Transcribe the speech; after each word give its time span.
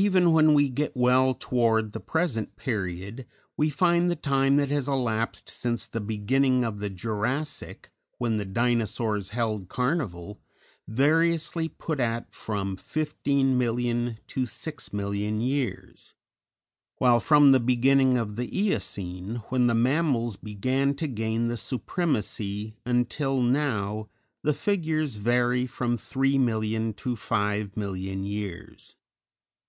Even 0.00 0.32
when 0.32 0.54
we 0.54 0.68
get 0.70 0.96
well 0.96 1.34
toward 1.34 1.90
the 1.90 1.98
present 1.98 2.54
period 2.54 3.26
we 3.56 3.68
find 3.68 4.08
the 4.08 4.14
time 4.14 4.54
that 4.54 4.68
has 4.68 4.86
elapsed 4.86 5.48
since 5.48 5.88
the 5.88 6.00
beginning 6.00 6.64
of 6.64 6.78
the 6.78 6.88
Jurassic, 6.88 7.90
when 8.16 8.36
the 8.36 8.44
Dinosaurs 8.44 9.30
held 9.30 9.66
carnival, 9.68 10.40
variously 10.86 11.68
put 11.68 11.98
at 11.98 12.32
from 12.32 12.76
15,000,000 12.76 14.18
to 14.28 14.42
6,000,000 14.46 15.40
years; 15.40 16.14
while 16.98 17.18
from 17.18 17.50
the 17.50 17.58
beginning 17.58 18.16
of 18.16 18.36
the 18.36 18.56
Eocene, 18.56 19.42
when 19.48 19.66
the 19.66 19.74
mammals 19.74 20.36
began 20.36 20.94
to 20.94 21.08
gain 21.08 21.48
the 21.48 21.56
supremacy, 21.56 22.76
until 22.86 23.42
now, 23.42 24.08
the 24.44 24.54
figures 24.54 25.16
vary 25.16 25.66
from 25.66 25.96
3,000,000 25.96 26.94
to 26.94 27.16
5,000,000 27.16 28.22
years. 28.24 28.94